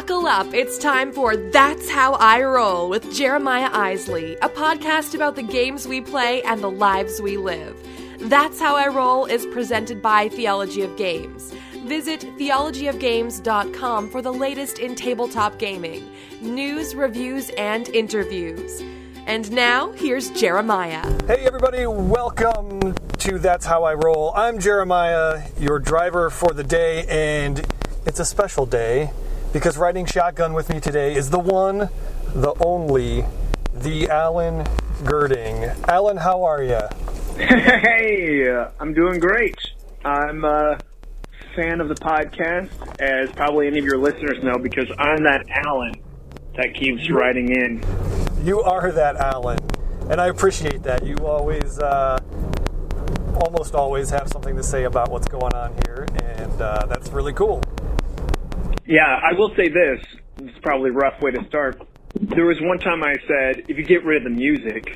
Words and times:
Buckle 0.00 0.26
up. 0.26 0.54
It's 0.54 0.78
time 0.78 1.12
for 1.12 1.36
That's 1.36 1.90
How 1.90 2.14
I 2.14 2.42
Roll 2.42 2.88
with 2.88 3.14
Jeremiah 3.14 3.68
Isley, 3.70 4.34
a 4.36 4.48
podcast 4.48 5.14
about 5.14 5.36
the 5.36 5.42
games 5.42 5.86
we 5.86 6.00
play 6.00 6.42
and 6.44 6.62
the 6.62 6.70
lives 6.70 7.20
we 7.20 7.36
live. 7.36 7.76
That's 8.18 8.58
How 8.58 8.76
I 8.76 8.88
Roll 8.88 9.26
is 9.26 9.44
presented 9.44 10.00
by 10.00 10.30
Theology 10.30 10.80
of 10.80 10.96
Games. 10.96 11.52
Visit 11.84 12.20
theologyofgames.com 12.38 14.08
for 14.08 14.22
the 14.22 14.32
latest 14.32 14.78
in 14.78 14.94
tabletop 14.94 15.58
gaming, 15.58 16.10
news, 16.40 16.94
reviews, 16.94 17.50
and 17.58 17.86
interviews. 17.90 18.82
And 19.26 19.52
now, 19.52 19.92
here's 19.92 20.30
Jeremiah. 20.30 21.06
Hey, 21.26 21.44
everybody, 21.44 21.84
welcome 21.86 22.94
to 23.18 23.38
That's 23.38 23.66
How 23.66 23.84
I 23.84 23.92
Roll. 23.92 24.32
I'm 24.34 24.60
Jeremiah, 24.60 25.42
your 25.58 25.78
driver 25.78 26.30
for 26.30 26.54
the 26.54 26.64
day, 26.64 27.04
and 27.06 27.62
it's 28.06 28.18
a 28.18 28.24
special 28.24 28.64
day 28.64 29.10
because 29.52 29.76
riding 29.76 30.06
shotgun 30.06 30.52
with 30.52 30.68
me 30.70 30.80
today 30.80 31.14
is 31.14 31.30
the 31.30 31.38
one, 31.38 31.88
the 32.34 32.54
only, 32.64 33.24
the 33.74 34.08
Alan 34.08 34.64
Gerding. 35.02 35.88
Alan, 35.88 36.18
how 36.18 36.44
are 36.44 36.62
you? 36.62 36.80
Hey, 37.40 38.50
uh, 38.50 38.70
I'm 38.78 38.92
doing 38.92 39.18
great. 39.18 39.56
I'm 40.04 40.44
a 40.44 40.78
fan 41.56 41.80
of 41.80 41.88
the 41.88 41.94
podcast, 41.94 42.70
as 43.00 43.30
probably 43.32 43.66
any 43.66 43.78
of 43.78 43.84
your 43.84 43.96
listeners 43.98 44.42
know, 44.42 44.56
because 44.58 44.90
I'm 44.98 45.22
that 45.24 45.46
Alan 45.48 45.94
that 46.56 46.74
keeps 46.74 47.10
writing 47.10 47.50
in. 47.50 47.82
You 48.44 48.60
are 48.60 48.92
that 48.92 49.16
Alan, 49.16 49.58
and 50.10 50.20
I 50.20 50.26
appreciate 50.26 50.82
that. 50.82 51.06
You 51.06 51.16
always, 51.26 51.78
uh, 51.78 52.18
almost 53.44 53.74
always, 53.74 54.10
have 54.10 54.28
something 54.28 54.56
to 54.56 54.62
say 54.62 54.84
about 54.84 55.10
what's 55.10 55.28
going 55.28 55.54
on 55.54 55.74
here, 55.86 56.06
and 56.22 56.60
uh, 56.60 56.86
that's 56.86 57.08
really 57.10 57.32
cool. 57.32 57.62
Yeah, 58.90 59.20
I 59.22 59.34
will 59.34 59.54
say 59.54 59.68
this. 59.68 60.04
It's 60.38 60.58
probably 60.62 60.90
a 60.90 60.92
rough 60.92 61.22
way 61.22 61.30
to 61.30 61.46
start. 61.46 61.80
There 62.20 62.44
was 62.44 62.60
one 62.60 62.80
time 62.80 63.04
I 63.04 63.14
said, 63.28 63.66
if 63.68 63.78
you 63.78 63.84
get 63.84 64.04
rid 64.04 64.16
of 64.16 64.24
the 64.24 64.36
music, 64.36 64.92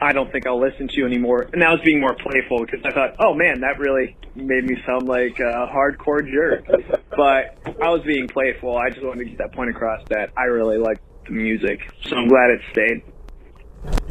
I 0.00 0.14
don't 0.14 0.32
think 0.32 0.46
I'll 0.46 0.58
listen 0.58 0.88
to 0.88 0.96
you 0.96 1.04
anymore. 1.04 1.46
And 1.52 1.62
I 1.62 1.70
was 1.70 1.82
being 1.84 2.00
more 2.00 2.14
playful 2.14 2.64
because 2.64 2.80
I 2.86 2.92
thought, 2.92 3.16
oh 3.20 3.34
man, 3.34 3.60
that 3.60 3.78
really 3.78 4.16
made 4.34 4.64
me 4.64 4.82
sound 4.86 5.06
like 5.06 5.38
a 5.38 5.68
hardcore 5.68 6.26
jerk. 6.26 6.64
But 7.10 7.58
I 7.82 7.90
was 7.90 8.00
being 8.06 8.26
playful. 8.26 8.78
I 8.78 8.88
just 8.88 9.04
wanted 9.04 9.24
to 9.24 9.24
get 9.26 9.36
that 9.36 9.52
point 9.52 9.68
across 9.68 10.00
that 10.08 10.30
I 10.34 10.44
really 10.44 10.78
like 10.78 10.98
the 11.26 11.32
music. 11.32 11.80
So 12.04 12.16
I'm 12.16 12.28
glad 12.28 12.48
it 12.48 12.60
stayed. 12.72 13.02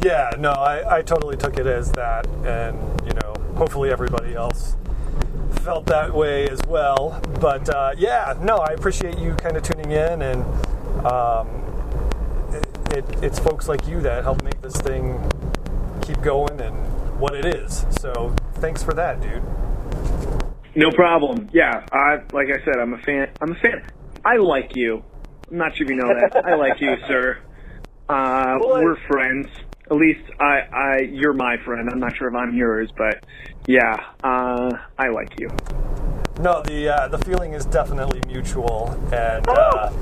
Yeah, 0.04 0.30
no, 0.38 0.52
I, 0.52 0.98
I 0.98 1.02
totally 1.02 1.36
took 1.36 1.58
it 1.58 1.66
as 1.66 1.90
that, 1.92 2.26
and 2.44 2.78
you 3.04 3.12
know, 3.14 3.34
hopefully 3.56 3.90
everybody 3.90 4.34
else 4.34 4.76
felt 5.66 5.84
that 5.86 6.14
way 6.14 6.48
as 6.48 6.60
well. 6.68 7.20
But 7.40 7.68
uh, 7.68 7.90
yeah, 7.98 8.34
no, 8.40 8.58
I 8.58 8.72
appreciate 8.72 9.18
you 9.18 9.34
kind 9.34 9.56
of 9.56 9.64
tuning 9.64 9.90
in, 9.90 10.22
and 10.22 10.42
um, 11.04 11.48
it, 12.52 12.96
it, 12.96 13.24
it's 13.24 13.38
folks 13.40 13.66
like 13.68 13.88
you 13.88 14.00
that 14.02 14.22
help 14.22 14.44
make 14.44 14.62
this 14.62 14.76
thing 14.76 15.20
keep 16.02 16.22
going 16.22 16.60
and 16.60 16.76
what 17.18 17.34
it 17.34 17.44
is. 17.44 17.84
So 18.00 18.32
thanks 18.54 18.84
for 18.84 18.94
that, 18.94 19.20
dude. 19.20 19.42
No 20.76 20.92
problem. 20.92 21.48
Yeah, 21.52 21.84
I 21.90 22.20
like 22.32 22.46
I 22.48 22.64
said, 22.64 22.76
I'm 22.80 22.94
a 22.94 22.98
fan. 22.98 23.28
I'm 23.40 23.50
a 23.50 23.56
fan. 23.56 23.82
I 24.24 24.36
like 24.36 24.76
you. 24.76 25.02
I'm 25.50 25.58
not 25.58 25.76
sure 25.76 25.84
if 25.84 25.90
you 25.90 25.96
know 25.96 26.08
that. 26.14 26.46
I 26.46 26.54
like 26.54 26.80
you, 26.80 26.94
sir. 27.08 27.38
Uh, 28.08 28.58
Well, 28.60 28.84
we're 28.84 28.96
friends. 29.08 29.48
At 29.88 29.96
least 29.96 30.28
I, 30.40 30.62
I, 30.72 30.98
you're 31.00 31.32
my 31.32 31.56
friend. 31.58 31.88
I'm 31.88 32.00
not 32.00 32.16
sure 32.16 32.28
if 32.28 32.34
I'm 32.34 32.56
yours, 32.56 32.90
but 32.96 33.24
yeah, 33.68 33.94
uh, 34.24 34.70
I 34.98 35.08
like 35.08 35.38
you. 35.38 35.48
No, 36.40 36.60
the 36.62 36.88
uh, 36.94 37.08
the 37.08 37.18
feeling 37.18 37.52
is 37.52 37.64
definitely 37.64 38.20
mutual, 38.26 38.90
and 39.12 39.48
uh, 39.48 39.92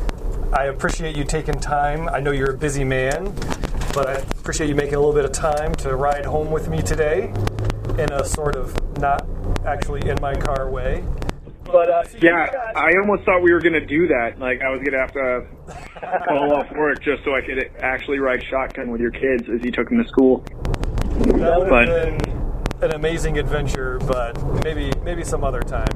I 0.52 0.64
appreciate 0.64 1.16
you 1.16 1.24
taking 1.24 1.60
time. 1.60 2.08
I 2.08 2.20
know 2.20 2.30
you're 2.30 2.52
a 2.52 2.56
busy 2.56 2.82
man, 2.82 3.32
but 3.94 4.08
I 4.08 4.14
appreciate 4.14 4.68
you 4.68 4.74
making 4.74 4.94
a 4.94 4.98
little 4.98 5.14
bit 5.14 5.26
of 5.26 5.32
time 5.32 5.74
to 5.76 5.94
ride 5.96 6.24
home 6.24 6.50
with 6.50 6.68
me 6.68 6.80
today 6.82 7.32
in 7.98 8.10
a 8.10 8.24
sort 8.24 8.56
of 8.56 8.74
not 8.98 9.26
actually 9.66 10.08
in 10.08 10.20
my 10.20 10.34
car 10.34 10.70
way. 10.70 11.04
But 11.64 11.90
uh, 11.90 12.04
Yeah, 12.20 12.46
I 12.76 12.90
almost 13.00 13.24
thought 13.24 13.42
we 13.42 13.52
were 13.52 13.60
gonna 13.60 13.84
do 13.84 14.06
that. 14.08 14.38
Like 14.38 14.60
I 14.62 14.68
was 14.70 14.82
gonna 14.84 14.98
have 14.98 15.12
to 15.12 15.46
call 16.28 16.52
off 16.54 16.70
work 16.72 17.02
just 17.02 17.24
so 17.24 17.34
I 17.34 17.40
could 17.40 17.70
actually 17.80 18.18
ride 18.18 18.42
shotgun 18.44 18.90
with 18.90 19.00
your 19.00 19.10
kids 19.10 19.48
as 19.48 19.64
you 19.64 19.70
took 19.72 19.88
them 19.88 20.02
to 20.02 20.08
school. 20.08 20.38
that 20.38 21.58
would 21.58 21.68
but- 21.70 21.88
have 21.88 22.18
been 22.18 22.34
an 22.82 22.92
amazing 22.92 23.38
adventure, 23.38 23.98
but 24.06 24.36
maybe 24.62 24.92
maybe 25.04 25.24
some 25.24 25.42
other 25.44 25.62
time. 25.62 25.88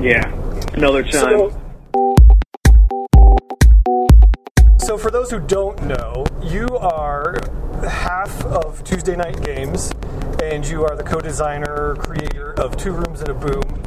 Yeah, 0.00 0.26
another 0.72 1.02
time. 1.02 1.50
So, 4.80 4.98
for 4.98 5.10
those 5.10 5.30
who 5.30 5.38
don't 5.38 5.80
know, 5.84 6.24
you 6.42 6.66
are 6.78 7.36
half 7.88 8.44
of 8.46 8.82
Tuesday 8.84 9.16
Knight 9.16 9.42
Games, 9.44 9.92
and 10.42 10.66
you 10.66 10.84
are 10.84 10.96
the 10.96 11.04
co-designer, 11.04 11.94
creator 11.98 12.52
of 12.60 12.76
Two 12.76 12.92
Rooms 12.92 13.20
and 13.20 13.28
a 13.30 13.34
Boom. 13.34 13.82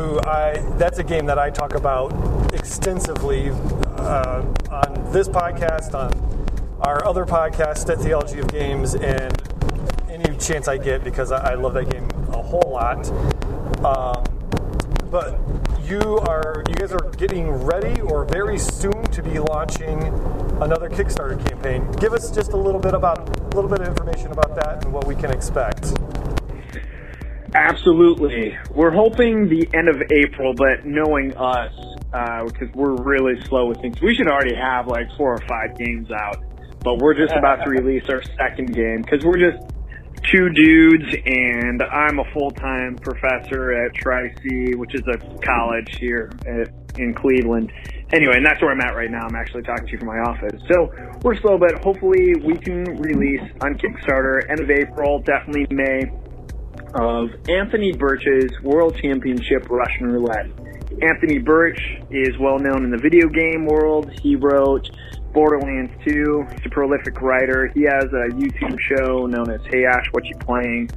Who 0.00 0.18
I 0.20 0.54
that's 0.78 0.98
a 0.98 1.04
game 1.04 1.26
that 1.26 1.38
I 1.38 1.50
talk 1.50 1.74
about 1.74 2.54
extensively 2.54 3.50
uh, 3.50 4.42
on 4.70 5.12
this 5.12 5.28
podcast, 5.28 5.92
on 5.92 6.10
our 6.80 7.04
other 7.06 7.26
podcast, 7.26 7.90
at 7.90 7.98
Theology 7.98 8.38
of 8.38 8.48
Games, 8.48 8.94
and 8.94 9.30
any 10.08 10.38
chance 10.38 10.68
I 10.68 10.78
get 10.78 11.04
because 11.04 11.30
I, 11.32 11.50
I 11.50 11.54
love 11.54 11.74
that 11.74 11.90
game 11.90 12.08
a 12.32 12.40
whole 12.40 12.70
lot. 12.70 13.10
Um, 13.84 14.24
but 15.10 15.38
you 15.82 16.00
are 16.20 16.64
you 16.66 16.76
guys 16.76 16.92
are 16.92 17.10
getting 17.18 17.50
ready 17.50 18.00
or 18.00 18.24
very 18.24 18.58
soon 18.58 19.04
to 19.04 19.22
be 19.22 19.38
launching 19.38 20.02
another 20.62 20.88
Kickstarter 20.88 21.46
campaign. 21.46 21.86
Give 21.98 22.14
us 22.14 22.30
just 22.30 22.52
a 22.52 22.56
little 22.56 22.80
bit 22.80 22.94
about 22.94 23.28
a 23.28 23.54
little 23.54 23.68
bit 23.68 23.82
of 23.82 23.88
information 23.88 24.32
about 24.32 24.54
that 24.54 24.82
and 24.82 24.94
what 24.94 25.06
we 25.06 25.14
can 25.14 25.30
expect. 25.30 25.92
Absolutely. 27.54 28.56
We're 28.74 28.92
hoping 28.92 29.48
the 29.48 29.68
end 29.74 29.88
of 29.88 30.00
April, 30.12 30.54
but 30.54 30.86
knowing 30.86 31.36
us, 31.36 31.72
uh, 32.12 32.44
because 32.44 32.68
we're 32.74 32.94
really 33.02 33.40
slow 33.46 33.66
with 33.66 33.80
things, 33.80 34.00
we 34.00 34.14
should 34.14 34.28
already 34.28 34.54
have 34.54 34.86
like 34.86 35.06
four 35.16 35.34
or 35.34 35.40
five 35.48 35.76
games 35.76 36.10
out. 36.10 36.36
But 36.82 36.98
we're 36.98 37.14
just 37.14 37.34
about 37.34 37.64
to 37.64 37.70
release 37.70 38.04
our 38.08 38.22
second 38.38 38.74
game 38.74 39.02
because 39.02 39.24
we're 39.24 39.38
just 39.38 39.64
two 40.30 40.48
dudes, 40.50 41.16
and 41.26 41.82
I'm 41.82 42.18
a 42.18 42.24
full-time 42.32 42.96
professor 42.96 43.72
at 43.72 43.94
Tri-C, 43.94 44.74
which 44.76 44.94
is 44.94 45.02
a 45.08 45.18
college 45.44 45.96
here 45.98 46.30
at, 46.46 46.98
in 46.98 47.14
Cleveland. 47.14 47.72
Anyway, 48.12 48.34
and 48.36 48.44
that's 48.44 48.60
where 48.60 48.72
I'm 48.72 48.80
at 48.80 48.94
right 48.94 49.10
now. 49.10 49.26
I'm 49.26 49.36
actually 49.36 49.62
talking 49.62 49.86
to 49.86 49.92
you 49.92 49.98
from 49.98 50.08
my 50.08 50.18
office. 50.18 50.60
So 50.68 50.92
we're 51.22 51.36
slow, 51.40 51.58
but 51.58 51.82
hopefully 51.82 52.34
we 52.44 52.56
can 52.58 52.84
release 53.00 53.42
on 53.62 53.74
Kickstarter 53.74 54.48
end 54.50 54.60
of 54.60 54.70
April, 54.70 55.20
definitely 55.20 55.66
May 55.70 56.10
of 56.94 57.30
Anthony 57.48 57.92
Burch's 57.92 58.50
World 58.62 58.96
Championship 59.02 59.68
Russian 59.70 60.06
Roulette. 60.06 60.50
Anthony 61.02 61.38
Birch 61.38 61.80
is 62.10 62.36
well 62.38 62.58
known 62.58 62.84
in 62.84 62.90
the 62.90 62.98
video 62.98 63.28
game 63.28 63.66
world. 63.66 64.10
He 64.20 64.36
wrote 64.36 64.90
Borderlands 65.32 65.92
2. 66.04 66.46
He's 66.50 66.66
a 66.66 66.70
prolific 66.70 67.20
writer. 67.20 67.70
He 67.74 67.82
has 67.82 68.04
a 68.04 68.34
YouTube 68.34 68.78
show 68.80 69.26
known 69.26 69.50
as 69.50 69.60
Hey 69.70 69.84
Ash, 69.84 70.04
What 70.12 70.24
You 70.26 70.36
Playing? 70.40 70.90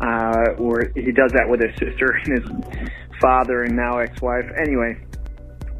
Uh, 0.00 0.54
where 0.58 0.92
he 0.94 1.12
does 1.12 1.32
that 1.32 1.48
with 1.48 1.60
his 1.60 1.74
sister 1.78 2.20
and 2.24 2.38
his 2.38 2.90
father 3.20 3.62
and 3.64 3.76
now 3.76 3.98
ex-wife. 3.98 4.46
Anyway, 4.60 4.96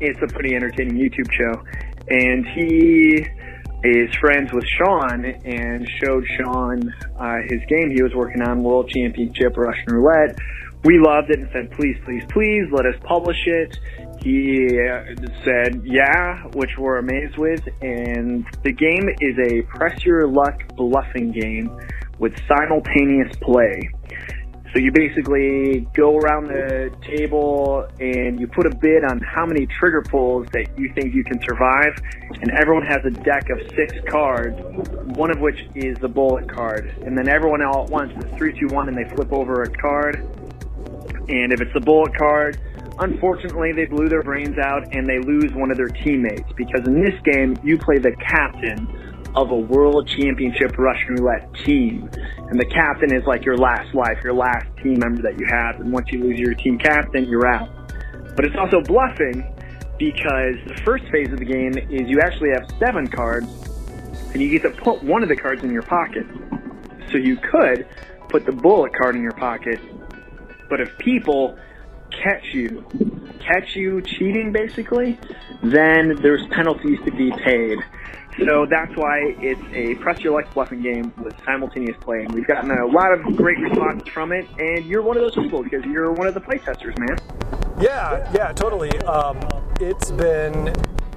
it's 0.01 0.21
a 0.23 0.27
pretty 0.35 0.55
entertaining 0.55 0.97
YouTube 0.97 1.31
show. 1.33 1.63
And 2.09 2.47
he 2.47 3.27
is 3.85 4.15
friends 4.17 4.53
with 4.53 4.65
Sean 4.67 5.25
and 5.25 5.89
showed 6.03 6.25
Sean 6.37 6.93
uh, 7.19 7.37
his 7.49 7.61
game 7.69 7.91
he 7.91 8.03
was 8.03 8.13
working 8.15 8.43
on, 8.43 8.63
World 8.63 8.89
Championship 8.89 9.57
Russian 9.57 9.93
Roulette. 9.93 10.39
We 10.85 10.99
loved 10.99 11.31
it 11.31 11.41
and 11.41 11.49
said, 11.53 11.71
please, 11.73 11.97
please, 12.05 12.23
please, 12.29 12.65
let 12.73 12.87
us 12.87 12.95
publish 13.03 13.47
it. 13.47 13.79
He 14.21 14.79
uh, 14.81 15.05
said, 15.45 15.83
yeah, 15.85 16.45
which 16.55 16.71
we're 16.79 16.99
amazed 16.99 17.37
with. 17.37 17.67
And 17.83 18.47
the 18.63 18.73
game 18.73 19.09
is 19.21 19.37
a 19.39 19.63
press 19.63 20.05
your 20.05 20.29
luck 20.29 20.61
bluffing 20.77 21.33
game 21.33 21.71
with 22.19 22.33
simultaneous 22.47 23.37
play. 23.41 23.91
So 24.73 24.81
you 24.81 24.93
basically 24.93 25.89
go 25.95 26.19
around 26.19 26.49
the 26.49 26.95
table 27.03 27.89
and 27.99 28.39
you 28.39 28.47
put 28.47 28.67
a 28.67 28.77
bid 28.77 29.03
on 29.03 29.19
how 29.21 29.47
many 29.47 29.67
trigger 29.67 30.03
pulls 30.03 30.47
that 30.53 30.79
you 30.79 30.93
think 30.95 31.15
you 31.15 31.25
can 31.25 31.41
survive, 31.43 31.99
and 32.43 32.51
everyone 32.51 32.85
has 32.85 33.03
a 33.07 33.11
deck 33.11 33.49
of 33.49 33.59
six 33.75 33.95
cards, 34.11 34.61
one 35.17 35.31
of 35.31 35.41
which 35.41 35.67
is 35.75 35.97
the 35.99 36.09
bullet 36.09 36.53
card, 36.53 36.95
and 37.05 37.17
then 37.17 37.29
everyone 37.29 37.63
all 37.63 37.85
at 37.85 37.91
once 37.91 38.13
is 38.23 38.31
three, 38.37 38.59
two, 38.59 38.67
one, 38.69 38.89
and 38.89 38.97
they 38.97 39.09
flip 39.15 39.33
over 39.33 39.63
a 39.63 39.71
card. 39.71 40.17
And 41.29 41.53
if 41.53 41.63
it's 41.63 41.73
the 41.73 41.81
bullet 41.81 42.15
card, 42.17 42.61
unfortunately 42.99 43.73
they 43.73 43.87
blew 43.87 44.09
their 44.09 44.23
brains 44.23 44.59
out 44.59 44.95
and 44.95 45.09
they 45.09 45.19
lose 45.19 45.53
one 45.55 45.71
of 45.71 45.77
their 45.77 45.89
teammates 45.89 46.51
because 46.57 46.87
in 46.87 47.03
this 47.03 47.19
game 47.23 47.57
you 47.63 47.79
play 47.79 47.99
the 47.99 48.13
captain 48.17 48.87
of 49.35 49.51
a 49.51 49.57
world 49.57 50.09
championship 50.09 50.77
Russian 50.79 51.15
roulette 51.15 51.53
team. 51.65 52.11
And 52.51 52.59
the 52.59 52.65
captain 52.65 53.15
is 53.15 53.25
like 53.27 53.45
your 53.45 53.59
last 53.59 53.95
life, 53.95 54.19
your 54.25 54.33
last 54.33 54.67
team 54.83 54.99
member 54.99 55.23
that 55.23 55.39
you 55.39 55.47
have. 55.51 55.81
And 55.81 55.93
once 55.93 56.11
you 56.11 56.23
lose 56.25 56.39
your 56.39 56.55
team 56.55 56.79
captain, 56.79 57.29
you're 57.29 57.47
out. 57.47 57.69
But 58.35 58.47
it's 58.47 58.57
also 58.57 58.81
bluffing 58.81 59.45
because 59.99 60.57
the 60.67 60.81
first 60.85 61.05
phase 61.11 61.31
of 61.33 61.39
the 61.39 61.45
game 61.45 61.77
is 61.77 62.09
you 62.09 62.21
actually 62.21 62.51
have 62.51 62.71
seven 62.79 63.07
cards, 63.07 63.49
and 64.33 64.41
you 64.41 64.49
get 64.49 64.63
to 64.63 64.71
put 64.83 65.03
one 65.03 65.23
of 65.23 65.29
the 65.29 65.37
cards 65.37 65.63
in 65.65 65.73
your 65.73 65.83
pocket. 65.83 66.27
So 67.11 67.19
you 67.19 67.37
could 67.37 67.87
put 68.29 68.47
the 68.47 68.53
bullet 68.53 68.95
card 68.95 69.17
in 69.17 69.23
your 69.23 69.33
pocket, 69.33 69.81
but 70.71 70.81
if 70.81 70.97
people 70.99 71.59
catch 72.11 72.45
you, 72.53 72.85
catch 73.41 73.75
you 73.75 74.01
cheating 74.03 74.53
basically, 74.53 75.19
then 75.63 76.17
there's 76.23 76.47
penalties 76.49 76.99
to 77.05 77.11
be 77.11 77.31
paid. 77.33 77.79
So 78.45 78.67
that's 78.67 78.95
why 78.97 79.35
it's 79.41 79.61
a 79.73 79.95
press 79.97 80.21
your 80.21 80.35
luck 80.35 80.53
bluffing 80.55 80.83
game 80.83 81.13
with 81.23 81.35
simultaneous 81.45 81.97
play. 82.01 82.25
And 82.25 82.33
we've 82.33 82.47
gotten 82.47 82.71
a 82.71 82.87
lot 82.87 83.13
of 83.13 83.23
great 83.37 83.59
responses 83.59 84.09
from 84.09 84.33
it, 84.33 84.47
and 84.59 84.85
you're 84.85 85.03
one 85.03 85.17
of 85.17 85.23
those 85.23 85.35
people 85.35 85.63
because 85.63 85.85
you're 85.85 86.13
one 86.13 86.27
of 86.27 86.35
the 86.35 86.41
playtesters, 86.41 86.97
man. 86.99 87.19
Yeah, 87.81 88.31
yeah, 88.35 88.53
totally. 88.53 88.97
Um, 89.03 89.39
it's 89.81 90.11
been 90.11 90.69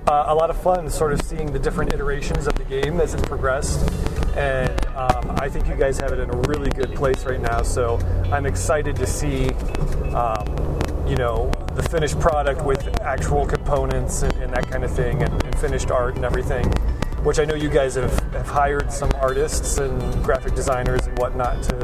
uh, 0.07 0.25
a 0.27 0.35
lot 0.35 0.50
of 0.50 0.62
fun 0.62 0.89
sort 0.89 1.13
of 1.13 1.21
seeing 1.21 1.51
the 1.51 1.59
different 1.59 1.94
iterations 1.94 2.47
of 2.47 2.56
the 2.56 2.63
game 2.65 3.00
as 3.00 3.13
it's 3.13 3.23
progressed. 3.27 3.89
And 4.35 4.85
um, 4.88 5.35
I 5.39 5.50
think 5.50 5.68
you 5.68 5.75
guys 5.75 6.00
have 6.00 6.12
it 6.12 6.19
in 6.19 6.29
a 6.29 6.38
really 6.47 6.69
good 6.71 6.94
place 6.95 7.25
right 7.25 7.41
now. 7.41 7.62
So 7.62 7.97
I'm 8.31 8.45
excited 8.45 8.95
to 8.95 9.06
see, 9.06 9.50
um, 10.13 10.45
you 11.07 11.15
know, 11.15 11.51
the 11.75 11.83
finished 11.83 12.19
product 12.19 12.63
with 12.63 13.01
actual 13.01 13.45
components 13.45 14.23
and, 14.23 14.33
and 14.35 14.53
that 14.53 14.68
kind 14.69 14.83
of 14.83 14.91
thing, 14.91 15.21
and, 15.23 15.44
and, 15.44 15.59
finished 15.59 15.91
art 15.91 16.15
and 16.15 16.25
everything. 16.25 16.71
Which 17.23 17.39
I 17.39 17.45
know 17.45 17.53
you 17.56 17.69
guys 17.69 17.95
have, 17.95 18.18
have 18.33 18.47
hired 18.47 18.91
some 18.91 19.12
artists 19.15 19.77
and 19.77 20.01
graphic 20.23 20.56
designers 20.56 21.06
and 21.06 21.18
whatnot 21.19 21.62
to 21.63 21.75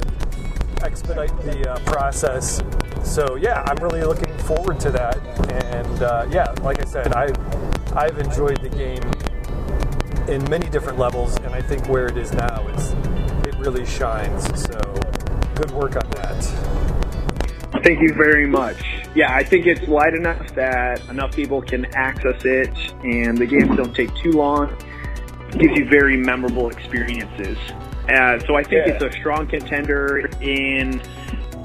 expedite 0.83 1.35
the 1.43 1.71
uh, 1.71 1.79
process. 1.85 2.63
So 3.03 3.35
yeah, 3.35 3.63
I'm 3.67 3.77
really 3.77 4.03
looking 4.03 4.35
forward 4.39 4.79
to 4.81 4.91
that. 4.91 5.17
And 5.51 6.03
uh, 6.03 6.27
yeah, 6.29 6.51
like 6.63 6.81
I 6.81 6.85
said, 6.85 7.13
I 7.13 7.27
I've 7.95 8.17
enjoyed 8.17 8.61
the 8.61 8.69
game 8.69 9.03
in 10.27 10.43
many 10.49 10.69
different 10.69 10.99
levels, 10.99 11.35
and 11.37 11.47
I 11.53 11.61
think 11.61 11.87
where 11.87 12.07
it 12.07 12.17
is 12.17 12.33
now, 12.33 12.67
it's 12.69 12.91
it 13.47 13.55
really 13.59 13.85
shines. 13.85 14.43
So 14.61 14.79
good 15.55 15.71
work 15.71 15.95
on 15.95 16.09
that. 16.11 16.43
Thank 17.83 18.01
you 18.01 18.13
very 18.13 18.47
much. 18.47 18.83
Yeah, 19.15 19.33
I 19.33 19.43
think 19.43 19.67
it's 19.67 19.87
wide 19.87 20.13
enough 20.13 20.53
that 20.55 21.03
enough 21.09 21.35
people 21.35 21.61
can 21.61 21.85
access 21.95 22.43
it, 22.43 22.75
and 23.03 23.37
the 23.37 23.45
games 23.45 23.77
don't 23.77 23.95
take 23.95 24.13
too 24.15 24.31
long. 24.31 24.75
It 25.57 25.61
gives 25.61 25.79
you 25.79 25.89
very 25.89 26.17
memorable 26.17 26.69
experiences. 26.69 27.57
Uh, 28.07 28.37
so 28.45 28.55
I 28.55 28.61
think 28.61 28.85
yeah. 28.85 28.93
it's 28.93 29.03
a 29.03 29.11
strong 29.11 29.47
contender 29.47 30.29
in 30.39 31.01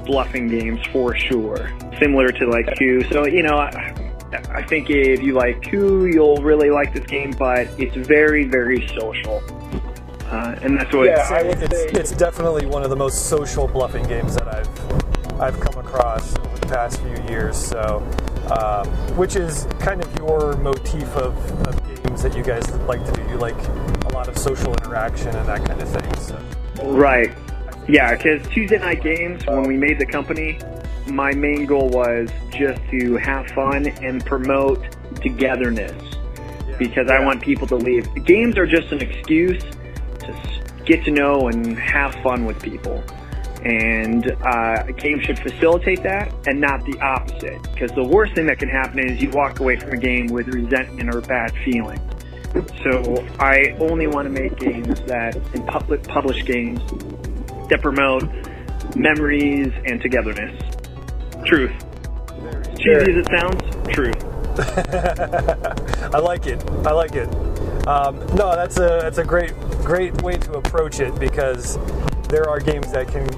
bluffing 0.03 0.47
games 0.47 0.83
for 0.87 1.15
sure, 1.15 1.71
similar 1.99 2.29
to 2.29 2.47
like 2.47 2.75
Coup. 2.79 3.03
So 3.11 3.27
you 3.27 3.43
know, 3.43 3.59
I, 3.59 3.69
I 4.49 4.63
think 4.63 4.89
if 4.89 5.21
you 5.21 5.33
like 5.33 5.69
Coup, 5.69 6.07
you'll 6.07 6.41
really 6.41 6.71
like 6.71 6.91
this 6.91 7.05
game, 7.05 7.35
but 7.37 7.67
it's 7.79 7.95
very, 7.95 8.45
very 8.45 8.87
social. 8.97 9.43
Uh, 10.25 10.57
and 10.63 10.75
that's 10.75 10.91
what 10.91 11.05
yeah, 11.05 11.41
it's, 11.41 11.61
it's, 11.61 11.99
it's, 11.99 12.11
definitely 12.11 12.65
one 12.65 12.81
of 12.81 12.89
the 12.89 12.95
most 12.95 13.27
social 13.27 13.67
bluffing 13.67 14.07
games 14.07 14.33
that 14.35 14.47
I've 14.47 15.39
I've 15.39 15.59
come 15.59 15.77
across 15.77 16.35
over 16.39 16.57
the 16.57 16.65
past 16.65 16.99
few 16.99 17.23
years. 17.29 17.55
So, 17.55 17.97
um, 18.57 18.87
which 19.15 19.35
is 19.35 19.67
kind 19.79 20.03
of 20.03 20.17
your 20.17 20.57
motif 20.57 21.07
of, 21.15 21.37
of, 21.67 21.82
games 22.13 22.23
that 22.23 22.37
you 22.37 22.43
guys 22.43 22.69
like 22.87 23.03
to 23.05 23.11
do. 23.11 23.21
You 23.29 23.37
like 23.37 23.55
a 24.05 24.09
lot 24.13 24.27
of 24.27 24.37
social 24.37 24.71
interaction 24.73 25.29
and 25.29 25.47
that 25.47 25.65
kind 25.65 25.81
of 25.81 25.89
thing. 25.89 26.15
So. 26.15 26.83
Right. 26.83 27.35
Yeah, 27.87 28.15
because 28.15 28.47
Tuesday 28.49 28.77
Knight 28.77 29.01
Games, 29.01 29.45
when 29.45 29.63
we 29.63 29.77
made 29.77 29.99
the 29.99 30.05
company, 30.05 30.59
my 31.07 31.33
main 31.33 31.65
goal 31.65 31.89
was 31.89 32.29
just 32.51 32.81
to 32.91 33.17
have 33.17 33.47
fun 33.47 33.87
and 33.87 34.25
promote 34.25 34.83
togetherness 35.21 36.15
because 36.77 37.09
I 37.09 37.19
want 37.19 37.41
people 37.41 37.67
to 37.67 37.75
leave. 37.75 38.07
Games 38.25 38.57
are 38.57 38.65
just 38.67 38.91
an 38.91 39.01
excuse 39.01 39.63
to 40.19 40.63
get 40.85 41.03
to 41.05 41.11
know 41.11 41.47
and 41.47 41.77
have 41.77 42.13
fun 42.15 42.45
with 42.45 42.61
people. 42.61 43.03
And 43.63 44.29
uh, 44.45 44.83
a 44.87 44.93
game 44.93 45.21
should 45.21 45.39
facilitate 45.39 46.03
that 46.03 46.33
and 46.47 46.59
not 46.59 46.83
the 46.85 46.99
opposite. 46.99 47.61
Because 47.63 47.91
the 47.91 48.03
worst 48.03 48.35
thing 48.35 48.45
that 48.47 48.59
can 48.59 48.69
happen 48.69 48.99
is 48.99 49.21
you 49.21 49.29
walk 49.29 49.59
away 49.59 49.77
from 49.77 49.91
a 49.91 49.97
game 49.97 50.27
with 50.27 50.47
resentment 50.47 51.13
or 51.13 51.21
bad 51.21 51.53
feelings. 51.63 52.01
So 52.83 53.25
I 53.39 53.75
only 53.79 54.07
want 54.07 54.27
to 54.27 54.29
make 54.29 54.57
games 54.57 54.99
that, 55.07 55.35
and 55.55 55.65
public 55.65 56.03
publish 56.03 56.45
games 56.45 56.79
that 57.69 57.79
promote 57.81 58.23
memories 58.95 59.71
and 59.85 60.01
togetherness. 60.01 60.61
Truth. 61.45 61.71
Cheesy 62.77 63.11
as 63.11 63.17
it 63.17 63.27
sounds, 63.39 63.93
truth. 63.93 64.23
I 66.13 66.19
like 66.19 66.45
it. 66.45 66.63
I 66.85 66.91
like 66.91 67.15
it. 67.15 67.27
Um, 67.87 68.19
no, 68.35 68.55
that's 68.55 68.77
a 68.77 68.99
that's 69.01 69.17
a 69.17 69.23
great 69.23 69.57
great 69.83 70.21
way 70.21 70.37
to 70.37 70.53
approach 70.53 70.99
it 70.99 71.17
because 71.19 71.77
there 72.33 72.49
are 72.49 72.59
games 72.59 72.91
that 72.91 73.07
can 73.07 73.29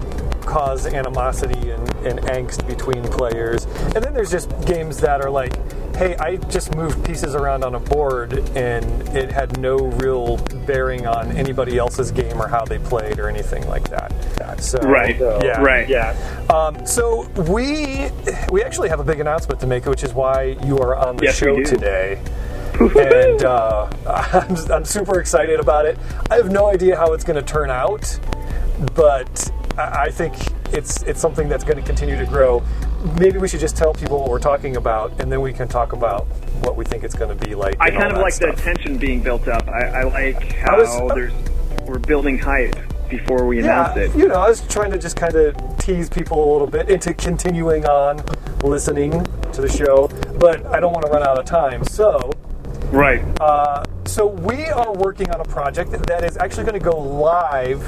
cause 0.42 0.86
animosity 0.88 1.72
and, 1.72 1.90
and 2.06 2.20
angst 2.22 2.66
between 2.68 3.04
players, 3.04 3.66
and 3.94 4.04
then 4.04 4.14
there's 4.14 4.32
just 4.32 4.50
games 4.66 4.98
that 5.02 5.22
are 5.22 5.30
like 5.30 5.54
hey, 5.96 6.16
I 6.18 6.36
just 6.36 6.76
moved 6.76 7.06
pieces 7.06 7.36
around 7.36 7.64
on 7.64 7.76
a 7.76 7.80
board 7.80 8.34
and 8.58 8.86
it 9.16 9.32
had 9.32 9.58
no 9.60 9.78
real 9.78 10.38
bearing 10.66 11.08
on 11.08 11.32
anybody 11.38 11.78
else's 11.78 12.12
game 12.12 12.42
or 12.42 12.50
how 12.50 12.66
they 12.66 12.80
played 12.80 13.18
or 13.18 13.30
anything 13.30 13.66
like 13.70 13.88
that. 13.90 14.12
So, 14.62 14.80
right. 14.80 15.18
yeah. 15.18 15.62
Right. 15.62 15.88
Yeah. 15.88 16.12
Um, 16.50 16.86
so 16.86 17.28
we 17.50 18.10
we 18.52 18.64
actually 18.64 18.90
have 18.90 19.00
a 19.00 19.04
big 19.04 19.20
announcement 19.20 19.60
to 19.62 19.68
make, 19.68 19.86
which 19.86 20.04
is 20.04 20.14
why 20.14 20.58
you 20.66 20.78
are 20.80 20.96
on 20.96 21.18
the 21.18 21.26
yes, 21.26 21.38
show 21.38 21.62
today. 21.64 22.22
and 22.80 23.44
uh, 23.44 23.90
I'm, 24.08 24.72
I'm 24.72 24.86
super 24.86 25.20
excited 25.20 25.60
about 25.60 25.86
it. 25.86 25.98
I 26.30 26.36
have 26.36 26.52
no 26.52 26.68
idea 26.68 26.98
how 26.98 27.14
it's 27.14 27.24
going 27.24 27.38
to 27.38 27.54
turn 27.54 27.70
out, 27.70 28.20
but 28.96 29.52
I 29.78 30.10
think 30.12 30.36
it's 30.74 31.04
it's 31.04 31.22
something 31.22 31.48
that's 31.48 31.64
going 31.64 31.78
to 31.78 31.84
continue 31.84 32.18
to 32.18 32.26
grow 32.26 32.64
maybe 33.20 33.38
we 33.38 33.48
should 33.48 33.60
just 33.60 33.78
tell 33.78 33.94
people 33.94 34.20
what 34.20 34.30
we're 34.30 34.40
talking 34.40 34.76
about, 34.78 35.20
and 35.22 35.32
then 35.32 35.42
we 35.42 35.54
can 35.54 35.68
talk 35.68 35.94
about 35.94 36.26
what 36.62 36.76
we 36.76 36.84
think 36.86 37.04
it's 37.04 37.16
going 37.16 37.36
to 37.38 37.46
be 37.46 37.56
like. 37.56 37.76
I 37.80 37.92
kind 37.92 38.12
of 38.12 38.20
like 38.20 38.34
stuff. 38.34 38.56
the 38.56 38.62
tension 38.62 38.98
being 38.98 39.22
built 39.22 39.48
up. 39.48 39.68
I, 39.68 40.02
I 40.02 40.04
like 40.04 40.54
how 40.54 40.78
was, 40.78 40.90
uh, 40.90 41.14
there's 41.14 41.34
we're 41.86 42.00
building 42.00 42.40
hype 42.40 42.76
before 43.10 43.46
we 43.46 43.60
announce 43.60 43.96
it. 43.98 44.16
You 44.16 44.28
know, 44.28 44.36
I 44.36 44.50
was 44.50 44.62
trying 44.68 44.92
to 44.92 44.98
just 44.98 45.16
kind 45.16 45.36
of 45.36 45.78
tease 45.78 46.10
people 46.10 46.44
a 46.44 46.50
little 46.52 46.68
bit 46.68 46.90
into 46.90 47.14
continuing 47.14 47.86
on 47.86 48.24
listening 48.64 49.12
to 49.54 49.62
the 49.62 49.70
show, 49.70 50.08
but 50.40 50.66
I 50.66 50.80
don't 50.80 50.92
want 50.92 51.06
to 51.06 51.12
run 51.12 51.22
out 51.22 51.38
of 51.38 51.46
time. 51.46 51.84
So, 51.84 52.32
right. 52.86 53.22
Uh, 53.40 53.86
so 54.06 54.26
we 54.26 54.66
are 54.66 54.94
working 54.94 55.30
on 55.32 55.42
a 55.42 55.46
project 55.46 55.92
that 55.92 56.24
is 56.24 56.38
actually 56.38 56.64
going 56.64 56.80
to 56.80 56.84
go 56.84 56.98
live 56.98 57.82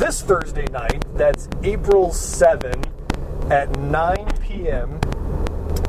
this 0.00 0.22
Thursday 0.22 0.64
night. 0.72 1.04
That's 1.14 1.46
April 1.62 2.10
7 2.10 2.72
at 3.50 3.70
9 3.80 4.32
p.m. 4.40 4.98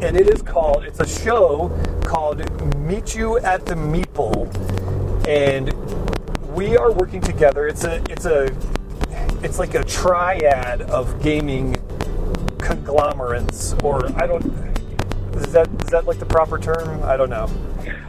And 0.02 0.18
it 0.18 0.30
is 0.30 0.42
called, 0.42 0.84
it's 0.84 1.00
a 1.00 1.08
show 1.08 1.70
called 2.04 2.40
Meet 2.76 3.16
You 3.16 3.38
at 3.38 3.66
the 3.66 3.76
Meeple. 3.76 4.50
And 5.26 5.72
we 6.54 6.76
are 6.76 6.92
working 6.92 7.22
together. 7.22 7.70
It's 7.70 7.86
a, 7.86 8.04
it's 8.10 8.26
a, 8.26 8.54
it's 9.44 9.58
like 9.58 9.76
a 9.76 9.84
triad 9.86 10.82
of 10.82 11.24
gaming 11.24 11.78
conglomerates, 12.60 13.76
or 13.82 14.06
I 14.22 14.28
don't, 14.28 14.44
is 15.36 15.54
that, 15.54 15.70
is 15.84 15.90
that 15.92 16.06
like 16.06 16.20
the 16.20 16.26
proper 16.26 16.60
term? 16.60 17.02
I 17.04 17.16
don't 17.16 17.30
know. 17.30 17.48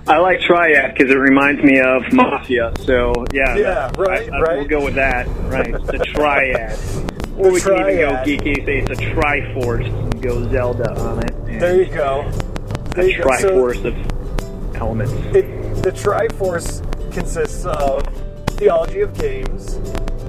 I 0.09 0.19
like 0.19 0.41
triad 0.41 0.95
because 0.95 1.11
it 1.11 1.19
reminds 1.19 1.62
me 1.62 1.79
of 1.79 2.12
mafia. 2.12 2.73
So 2.81 3.12
yeah, 3.33 3.57
yeah, 3.57 3.93
right, 3.97 4.31
I, 4.31 4.37
I, 4.37 4.41
right. 4.41 4.59
We'll 4.59 4.69
go 4.69 4.85
with 4.85 4.95
that. 4.97 5.26
Right, 5.50 5.73
the 5.87 5.99
triad. 6.12 6.79
Or 7.38 7.50
we 7.50 7.61
can 7.61 7.73
even 7.81 7.97
go 7.97 8.11
geeky, 8.25 8.64
say 8.64 8.79
it's 8.81 8.91
a 8.91 9.02
Triforce, 9.02 9.87
and 9.87 10.23
go 10.23 10.49
Zelda 10.50 10.93
on 11.00 11.25
it. 11.25 11.61
There 11.61 11.83
you 11.83 11.93
go. 11.93 12.31
There 12.95 13.07
a 13.07 13.12
Triforce 13.14 13.83
so 13.83 13.88
of 13.88 14.76
elements. 14.76 15.12
It, 15.35 15.83
the 15.83 15.91
Triforce 15.91 16.83
consists 17.12 17.64
of 17.64 18.02
theology 18.50 19.00
of 19.00 19.17
games, 19.19 19.81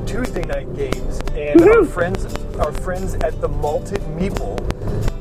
Tuesday 0.10 0.44
Knight 0.44 0.74
Games, 0.76 1.20
and 1.34 1.62
our 1.62 1.84
friends, 1.84 2.26
our 2.56 2.72
friends 2.72 3.16
at 3.16 3.40
the 3.42 3.48
Malted 3.48 4.02
Meeple. 4.18 4.58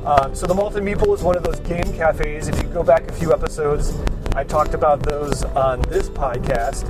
Um, 0.05 0.35
so 0.35 0.47
the 0.47 0.55
Malted 0.55 0.83
Meeple 0.83 1.15
is 1.15 1.23
one 1.23 1.37
of 1.37 1.45
those 1.45 1.61
game 1.61 1.93
cafes. 1.93 2.49
If 2.49 2.61
you 2.61 2.69
go 2.69 2.83
back 2.83 3.09
a 3.09 3.13
few 3.13 3.33
episodes, 3.33 3.97
I 4.35 4.43
talked 4.43 4.75
about 4.75 5.01
those 5.05 5.45
on 5.45 5.81
this 5.83 6.09
podcast, 6.11 6.89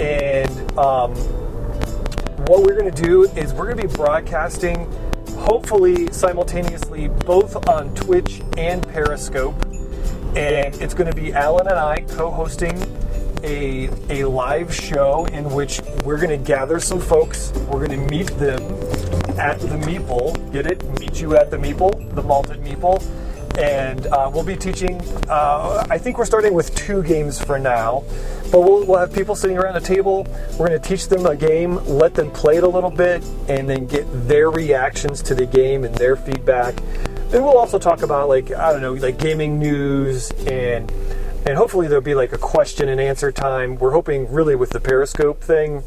and 0.00 0.78
um, 0.78 1.14
what 2.46 2.62
we're 2.62 2.78
going 2.78 2.92
to 2.92 3.02
do 3.02 3.24
is 3.30 3.52
we're 3.52 3.64
going 3.72 3.78
to 3.78 3.88
be 3.88 3.94
broadcasting, 3.94 4.88
hopefully 5.36 6.12
simultaneously, 6.12 7.08
both 7.08 7.68
on 7.68 7.92
Twitch 7.96 8.40
and 8.56 8.86
Periscope. 8.86 9.60
And 10.36 10.74
it's 10.76 10.94
going 10.94 11.10
to 11.10 11.16
be 11.16 11.32
Alan 11.32 11.66
and 11.66 11.78
I 11.78 12.02
co 12.02 12.30
hosting 12.30 12.80
a, 13.42 13.88
a 14.10 14.24
live 14.28 14.72
show 14.72 15.26
in 15.26 15.50
which 15.50 15.80
we're 16.04 16.18
going 16.18 16.30
to 16.30 16.36
gather 16.36 16.78
some 16.78 17.00
folks. 17.00 17.50
We're 17.68 17.86
going 17.86 17.90
to 17.98 18.10
meet 18.14 18.28
them 18.38 18.62
at 19.38 19.58
the 19.60 19.78
Meeple. 19.86 20.52
Get 20.52 20.66
it? 20.66 20.82
Meet 21.00 21.20
you 21.20 21.36
at 21.36 21.50
the 21.50 21.56
Meeple, 21.56 22.14
the 22.14 22.22
malted 22.22 22.60
Meeple. 22.62 23.02
and 23.58 24.06
uh, 24.08 24.30
we'll 24.32 24.44
be 24.44 24.56
teaching. 24.56 25.00
Uh, 25.28 25.86
I 25.88 25.96
think 25.98 26.18
we're 26.18 26.24
starting 26.24 26.54
with 26.54 26.74
two 26.74 27.02
games 27.04 27.42
for 27.42 27.58
now, 27.58 28.02
but 28.50 28.60
we'll, 28.60 28.84
we'll 28.84 28.98
have 28.98 29.12
people 29.12 29.34
sitting 29.36 29.56
around 29.56 29.76
a 29.76 29.80
table. 29.80 30.26
We're 30.58 30.68
going 30.68 30.80
to 30.80 30.88
teach 30.88 31.08
them 31.08 31.24
a 31.26 31.36
game, 31.36 31.76
let 31.86 32.14
them 32.14 32.30
play 32.32 32.56
it 32.56 32.64
a 32.64 32.68
little 32.68 32.90
bit, 32.90 33.24
and 33.48 33.68
then 33.68 33.86
get 33.86 34.04
their 34.28 34.50
reactions 34.50 35.22
to 35.22 35.34
the 35.34 35.46
game 35.46 35.84
and 35.84 35.94
their 35.94 36.16
feedback. 36.16 36.74
And 37.32 37.44
we'll 37.44 37.58
also 37.58 37.78
talk 37.78 38.02
about 38.02 38.28
like 38.28 38.52
I 38.52 38.72
don't 38.72 38.80
know, 38.82 38.92
like 38.94 39.18
gaming 39.18 39.58
news 39.58 40.30
and 40.46 40.92
and 41.46 41.56
hopefully 41.56 41.88
there'll 41.88 42.02
be 42.02 42.14
like 42.14 42.32
a 42.32 42.38
question 42.38 42.88
and 42.88 43.00
answer 43.00 43.30
time. 43.30 43.76
We're 43.76 43.92
hoping 43.92 44.32
really 44.32 44.54
with 44.54 44.70
the 44.70 44.80
Periscope 44.80 45.42
thing 45.42 45.82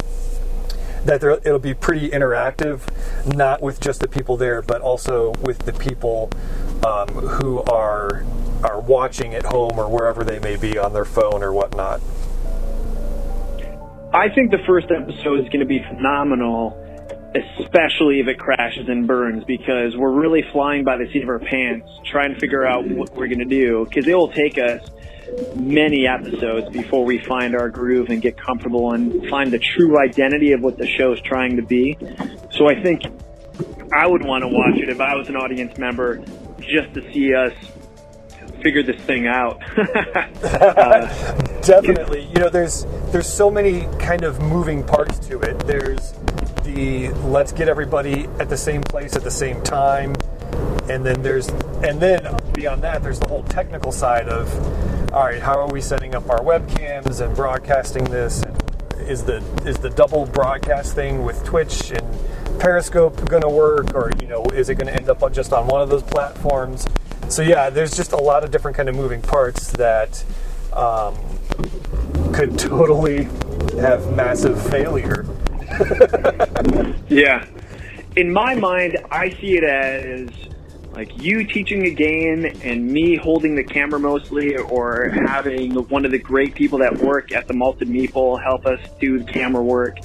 that 1.05 1.21
there, 1.21 1.31
it'll 1.31 1.59
be 1.59 1.73
pretty 1.73 2.09
interactive, 2.09 2.81
not 3.25 3.61
with 3.61 3.79
just 3.79 4.01
the 4.01 4.07
people 4.07 4.37
there, 4.37 4.61
but 4.61 4.81
also 4.81 5.31
with 5.41 5.59
the 5.59 5.73
people 5.73 6.29
um, 6.85 7.07
who 7.07 7.61
are 7.63 8.23
are 8.63 8.79
watching 8.79 9.35
at 9.35 9.45
home 9.45 9.79
or 9.79 9.87
wherever 9.87 10.23
they 10.23 10.39
may 10.39 10.55
be 10.55 10.79
on 10.79 10.91
their 10.91 11.05
phone 11.05 11.43
or 11.43 11.53
whatnot. 11.53 12.01
I 14.13 14.29
think 14.29 14.51
the 14.51 14.63
first 14.65 14.87
episode 14.89 15.41
is 15.41 15.45
going 15.45 15.59
to 15.59 15.65
be 15.65 15.79
phenomenal, 15.79 16.75
especially 17.59 18.19
if 18.19 18.27
it 18.27 18.39
crashes 18.39 18.89
and 18.89 19.05
burns, 19.05 19.43
because 19.43 19.95
we're 19.95 20.11
really 20.11 20.43
flying 20.51 20.83
by 20.83 20.97
the 20.97 21.05
seat 21.11 21.21
of 21.21 21.29
our 21.29 21.39
pants, 21.39 21.87
trying 22.05 22.33
to 22.33 22.39
figure 22.39 22.65
out 22.65 22.87
what 22.87 23.15
we're 23.15 23.27
going 23.27 23.39
to 23.39 23.45
do. 23.45 23.85
Because 23.85 24.07
it 24.07 24.15
will 24.15 24.31
take 24.31 24.57
us 24.57 24.89
many 25.55 26.07
episodes 26.07 26.69
before 26.69 27.03
we 27.05 27.17
find 27.17 27.55
our 27.55 27.69
groove 27.69 28.09
and 28.09 28.21
get 28.21 28.37
comfortable 28.37 28.93
and 28.93 29.29
find 29.29 29.51
the 29.51 29.59
true 29.59 29.99
identity 29.99 30.51
of 30.51 30.61
what 30.61 30.77
the 30.77 30.87
show 30.87 31.13
is 31.13 31.21
trying 31.21 31.55
to 31.55 31.61
be. 31.61 31.97
So 32.51 32.69
I 32.69 32.81
think 32.81 33.03
I 33.93 34.07
would 34.07 34.23
want 34.23 34.43
to 34.43 34.47
watch 34.47 34.77
it 34.77 34.89
if 34.89 34.99
I 34.99 35.15
was 35.15 35.29
an 35.29 35.35
audience 35.35 35.77
member 35.77 36.23
just 36.59 36.93
to 36.93 37.13
see 37.13 37.33
us 37.33 37.53
figure 38.61 38.83
this 38.83 39.01
thing 39.03 39.27
out. 39.27 39.61
uh, 40.43 41.37
Definitely. 41.61 42.25
You 42.25 42.39
know, 42.39 42.49
there's 42.49 42.85
there's 43.11 43.31
so 43.31 43.49
many 43.49 43.81
kind 43.99 44.23
of 44.23 44.41
moving 44.41 44.83
parts 44.83 45.19
to 45.27 45.39
it. 45.41 45.59
There's 45.67 46.13
the 46.63 47.09
let's 47.25 47.51
get 47.51 47.69
everybody 47.69 48.27
at 48.39 48.49
the 48.49 48.57
same 48.57 48.81
place 48.81 49.15
at 49.15 49.23
the 49.23 49.31
same 49.31 49.61
time. 49.63 50.15
And 50.89 51.05
then 51.05 51.21
there's 51.21 51.49
and 51.83 51.99
then 51.99 52.25
beyond 52.53 52.81
that 52.83 53.03
there's 53.03 53.19
the 53.19 53.27
whole 53.27 53.43
technical 53.43 53.91
side 53.91 54.29
of 54.29 54.47
all 55.13 55.23
right, 55.23 55.41
how 55.41 55.59
are 55.59 55.69
we 55.69 55.81
setting 55.81 56.15
up 56.15 56.29
our 56.29 56.39
webcams 56.39 57.21
and 57.21 57.35
broadcasting 57.35 58.03
this? 58.05 58.43
And 58.43 58.55
is 58.99 59.23
the 59.23 59.37
is 59.65 59.77
the 59.77 59.89
double 59.89 60.25
broadcast 60.25 60.95
thing 60.95 61.23
with 61.23 61.43
Twitch 61.45 61.91
and 61.91 62.59
Periscope 62.59 63.23
going 63.29 63.41
to 63.41 63.49
work, 63.49 63.95
or 63.95 64.11
you 64.21 64.27
know, 64.27 64.43
is 64.45 64.69
it 64.69 64.75
going 64.75 64.87
to 64.87 64.93
end 64.93 65.09
up 65.09 65.31
just 65.31 65.53
on 65.53 65.67
one 65.67 65.81
of 65.81 65.89
those 65.89 66.03
platforms? 66.03 66.85
So 67.29 67.41
yeah, 67.41 67.69
there's 67.69 67.95
just 67.95 68.11
a 68.11 68.17
lot 68.17 68.43
of 68.43 68.51
different 68.51 68.75
kind 68.75 68.89
of 68.89 68.95
moving 68.95 69.21
parts 69.21 69.71
that 69.73 70.23
um, 70.73 71.15
could 72.33 72.59
totally 72.59 73.23
have 73.79 74.13
massive 74.15 74.61
failure. 74.69 75.25
yeah, 77.07 77.45
in 78.15 78.31
my 78.31 78.55
mind, 78.55 78.97
I 79.11 79.29
see 79.29 79.57
it 79.57 79.63
as 79.63 80.29
like 80.97 81.21
you 81.21 81.45
teaching 81.45 81.85
a 81.85 81.91
game 81.91 82.43
and 82.63 82.87
me 82.87 83.15
holding 83.15 83.53
the 83.53 83.63
camera 83.63 83.99
mostly 83.99 84.57
or 84.57 85.09
having 85.27 85.71
one 85.89 86.05
of 86.05 86.11
the 86.11 86.17
great 86.17 86.55
people 86.55 86.79
that 86.79 86.97
work 86.97 87.31
at 87.31 87.47
the 87.47 87.53
Malted 87.53 87.87
Meeple 87.87 88.41
help 88.41 88.65
us 88.65 88.79
do 88.99 89.19
the 89.19 89.31
camera 89.31 89.61
work 89.61 89.97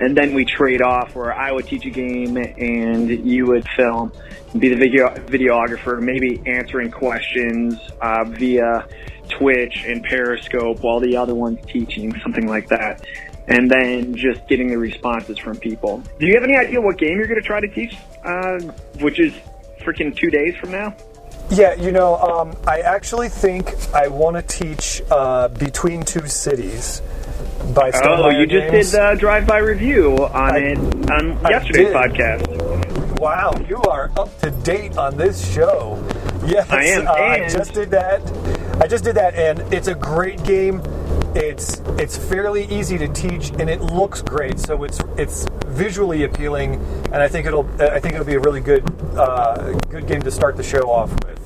and 0.00 0.16
then 0.16 0.32
we 0.32 0.46
trade 0.46 0.80
off 0.80 1.14
where 1.14 1.34
I 1.34 1.52
would 1.52 1.66
teach 1.66 1.84
a 1.84 1.90
game 1.90 2.38
and 2.38 3.10
you 3.26 3.44
would 3.44 3.68
film 3.76 4.10
be 4.58 4.70
the 4.70 4.76
video 4.76 5.10
videographer 5.26 6.00
maybe 6.00 6.40
answering 6.46 6.90
questions 6.90 7.78
uh, 8.00 8.24
via 8.24 8.88
Twitch 9.28 9.84
and 9.84 10.02
Periscope 10.02 10.80
while 10.80 10.98
the 10.98 11.14
other 11.14 11.34
one's 11.34 11.62
teaching 11.66 12.18
something 12.22 12.48
like 12.48 12.68
that 12.68 13.04
and 13.48 13.70
then 13.70 14.14
just 14.14 14.48
getting 14.48 14.68
the 14.68 14.78
responses 14.78 15.38
from 15.38 15.58
people. 15.58 16.02
Do 16.18 16.26
you 16.26 16.34
have 16.36 16.44
any 16.44 16.56
idea 16.56 16.80
what 16.80 16.96
game 16.96 17.18
you're 17.18 17.26
going 17.26 17.40
to 17.40 17.46
try 17.46 17.60
to 17.60 17.68
teach? 17.68 17.94
Uh, 18.24 18.60
which 19.00 19.20
is 19.20 19.34
freaking 19.88 20.14
two 20.14 20.30
days 20.30 20.54
from 20.56 20.70
now? 20.70 20.94
Yeah, 21.50 21.74
you 21.74 21.92
know, 21.92 22.16
um, 22.16 22.54
I 22.66 22.80
actually 22.80 23.30
think 23.30 23.72
I 23.94 24.08
want 24.08 24.36
to 24.36 24.42
teach 24.42 25.00
uh, 25.10 25.48
Between 25.48 26.02
Two 26.02 26.26
Cities 26.26 27.00
by 27.74 27.90
Oh, 28.04 28.28
you 28.28 28.46
just 28.46 28.70
Games. 28.70 28.90
did 28.92 29.00
the 29.00 29.16
drive-by 29.18 29.58
review 29.58 30.26
on 30.26 30.50
I, 30.54 30.58
it 30.58 30.78
on 31.10 31.46
I 31.46 31.50
yesterday's 31.50 31.86
did. 31.86 31.96
podcast. 31.96 33.18
Wow, 33.18 33.52
you 33.66 33.78
are 33.82 34.10
up 34.18 34.38
to 34.40 34.50
date 34.50 34.96
on 34.98 35.16
this 35.16 35.52
show. 35.54 35.96
Yes, 36.46 36.70
I 36.70 36.82
am. 36.84 37.08
Uh, 37.08 37.12
I 37.12 37.48
just 37.48 37.72
did 37.72 37.90
that. 37.90 38.20
I 38.82 38.86
just 38.86 39.04
did 39.04 39.16
that, 39.16 39.34
and 39.34 39.60
it's 39.72 39.88
a 39.88 39.94
great 39.94 40.42
game. 40.44 40.82
It's 41.38 41.80
it's 41.98 42.16
fairly 42.16 42.64
easy 42.64 42.98
to 42.98 43.06
teach, 43.06 43.50
and 43.50 43.70
it 43.70 43.80
looks 43.80 44.22
great. 44.22 44.58
So 44.58 44.82
it's 44.82 44.98
it's 45.16 45.46
visually 45.66 46.24
appealing, 46.24 46.74
and 47.12 47.16
I 47.16 47.28
think 47.28 47.46
it'll 47.46 47.64
I 47.80 48.00
think 48.00 48.14
it'll 48.14 48.26
be 48.26 48.34
a 48.34 48.40
really 48.40 48.60
good 48.60 48.84
uh, 49.16 49.72
good 49.88 50.08
game 50.08 50.20
to 50.22 50.32
start 50.32 50.56
the 50.56 50.64
show 50.64 50.90
off 50.90 51.12
with. 51.24 51.38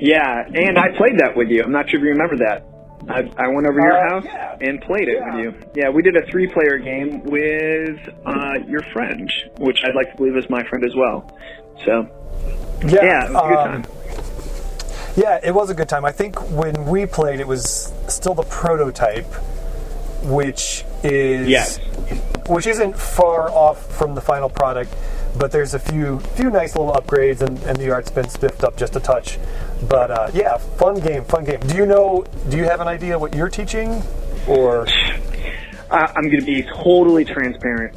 Yeah, 0.00 0.48
and 0.54 0.78
I 0.78 0.96
played 0.96 1.18
that 1.18 1.36
with 1.36 1.48
you. 1.48 1.62
I'm 1.62 1.70
not 1.70 1.90
sure 1.90 2.00
if 2.00 2.04
you 2.04 2.10
remember 2.10 2.38
that. 2.38 2.66
I, 3.08 3.30
I 3.36 3.48
went 3.48 3.66
over 3.66 3.78
your 3.78 3.92
uh, 3.92 4.08
house 4.08 4.24
yeah. 4.24 4.56
and 4.60 4.80
played 4.80 5.08
it 5.08 5.18
yeah. 5.18 5.36
with 5.36 5.44
you. 5.44 5.70
Yeah, 5.74 5.90
we 5.90 6.02
did 6.02 6.16
a 6.16 6.24
three-player 6.30 6.78
game 6.78 7.22
with 7.24 7.98
uh, 8.24 8.54
your 8.66 8.82
friend, 8.92 9.30
which 9.58 9.78
I'd 9.84 9.94
like 9.94 10.12
to 10.12 10.16
believe 10.16 10.36
is 10.36 10.48
my 10.48 10.62
friend 10.68 10.84
as 10.84 10.94
well. 10.94 11.30
So, 11.84 12.08
yeah, 12.86 13.04
yeah 13.04 13.26
it 13.26 13.32
was 13.32 13.44
a 13.44 13.48
good 13.48 13.58
um, 13.58 13.82
time. 13.82 13.99
Yeah, 15.16 15.40
it 15.42 15.52
was 15.52 15.70
a 15.70 15.74
good 15.74 15.88
time. 15.88 16.04
I 16.04 16.12
think 16.12 16.38
when 16.50 16.86
we 16.86 17.06
played, 17.06 17.40
it 17.40 17.46
was 17.46 17.92
still 18.08 18.34
the 18.34 18.44
prototype, 18.44 19.26
which 20.22 20.84
is 21.02 21.48
yes. 21.48 21.78
which 22.48 22.66
isn't 22.66 22.96
far 22.96 23.50
off 23.50 23.84
from 23.96 24.14
the 24.14 24.20
final 24.20 24.48
product. 24.48 24.94
But 25.38 25.52
there's 25.52 25.74
a 25.74 25.78
few 25.78 26.20
few 26.20 26.50
nice 26.50 26.76
little 26.76 26.92
upgrades, 26.92 27.40
and, 27.40 27.58
and 27.62 27.76
the 27.76 27.90
art's 27.90 28.10
been 28.10 28.28
spiffed 28.28 28.64
up 28.64 28.76
just 28.76 28.96
a 28.96 29.00
touch. 29.00 29.38
But 29.88 30.10
uh, 30.10 30.30
yeah, 30.34 30.56
fun 30.56 30.96
game, 31.00 31.24
fun 31.24 31.44
game. 31.44 31.60
Do 31.60 31.76
you 31.76 31.86
know? 31.86 32.24
Do 32.48 32.56
you 32.56 32.64
have 32.64 32.80
an 32.80 32.88
idea 32.88 33.18
what 33.18 33.34
you're 33.34 33.48
teaching, 33.48 34.02
or? 34.48 34.86
Uh, 35.90 36.12
I'm 36.14 36.24
going 36.24 36.40
to 36.40 36.46
be 36.46 36.62
totally 36.62 37.24
transparent. 37.24 37.96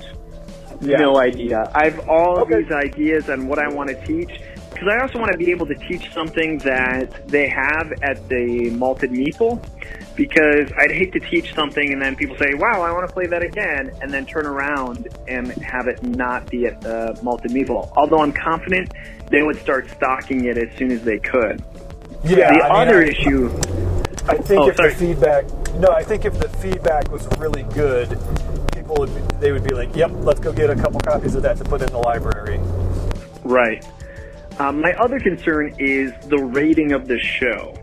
Yeah. 0.82 0.98
No 0.98 1.18
idea. 1.18 1.72
I 1.74 1.86
have 1.86 2.10
all 2.10 2.40
okay. 2.40 2.64
these 2.64 2.72
ideas 2.72 3.30
on 3.30 3.48
what 3.48 3.60
I 3.60 3.68
want 3.68 3.90
to 3.90 4.06
teach 4.06 4.42
because 4.74 4.88
I 4.90 5.00
also 5.00 5.20
want 5.20 5.32
to 5.32 5.38
be 5.38 5.52
able 5.52 5.66
to 5.68 5.76
teach 5.76 6.12
something 6.14 6.58
that 6.60 7.28
they 7.28 7.48
have 7.50 7.94
at 8.02 8.28
the 8.30 8.70
Malted 8.72 9.12
Meeple 9.12 9.64
because 10.16 10.72
I'd 10.78 10.92
hate 10.92 11.14
to 11.14 11.20
teach 11.20 11.54
something 11.54 11.92
and 11.92 12.02
then 12.02 12.16
people 12.16 12.38
say, 12.38 12.54
wow, 12.54 12.82
I 12.82 12.92
want 12.92 13.08
to 13.08 13.14
play 13.14 13.26
that 13.28 13.42
again, 13.42 13.92
and 14.02 14.14
then 14.14 14.26
turn 14.26 14.46
around 14.46 15.08
and 15.28 15.48
have 15.64 15.88
it 15.88 16.04
not 16.04 16.50
be 16.50 16.66
at 16.66 16.82
the 16.82 17.18
Malted 17.24 17.52
Meeple. 17.52 17.92
Although 17.96 18.20
I'm 18.20 18.34
confident 18.34 18.92
they 19.30 19.42
would 19.42 19.60
start 19.60 19.90
stocking 19.90 20.46
it 20.46 20.58
as 20.58 20.76
soon 20.78 20.92
as 20.92 21.02
they 21.04 21.20
could. 21.20 21.64
Yeah. 22.24 22.54
The 22.54 22.64
I 22.64 22.84
other 22.84 23.00
mean, 23.00 23.08
I, 23.08 23.12
issue. 23.12 23.48
I 24.28 24.38
think 24.38 24.62
oh, 24.62 24.70
if 24.70 24.76
sorry. 24.78 24.94
the 24.94 24.96
feedback, 24.96 25.46
no, 25.76 25.90
I 25.90 26.04
think 26.04 26.26
if 26.26 26.40
the 26.40 26.50
feedback 26.50 27.12
was 27.12 27.28
really 27.38 27.64
good, 27.74 28.10
people 28.74 28.96
would, 29.00 29.14
be, 29.14 29.38
they 29.40 29.52
would 29.52 29.64
be 29.64 29.74
like, 29.74 29.96
yep, 29.96 30.12
let's 30.14 30.40
go 30.40 30.54
get 30.54 30.70
a 30.70 30.76
couple 30.76 31.00
copies 31.00 31.36
of 31.36 31.44
that 31.44 31.58
to 31.58 31.64
put 31.64 31.82
in 31.82 31.92
the 31.92 31.98
library. 31.98 32.60
Right. 33.44 33.86
Um, 34.60 34.82
my 34.82 34.94
other 34.94 35.20
concern 35.20 35.76
is 35.80 36.14
the 36.28 36.38
rating 36.38 36.92
of 36.92 37.08
the 37.08 37.18
show 37.20 37.74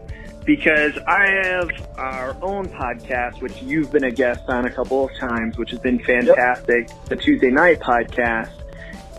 because 0.44 0.96
I 1.06 1.26
have 1.44 1.70
our 1.96 2.36
own 2.42 2.68
podcast, 2.68 3.40
which 3.40 3.60
you've 3.62 3.92
been 3.92 4.04
a 4.04 4.10
guest 4.10 4.42
on 4.48 4.66
a 4.66 4.70
couple 4.70 5.04
of 5.04 5.14
times, 5.16 5.58
which 5.58 5.70
has 5.70 5.80
been 5.80 5.98
fantastic, 5.98 6.88
yep. 6.88 7.04
the 7.06 7.16
Tuesday 7.16 7.50
Night 7.50 7.80
Podcast. 7.80 8.50